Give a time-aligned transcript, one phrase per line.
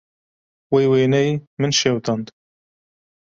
[0.73, 2.25] Wê wêneyê min şewitand.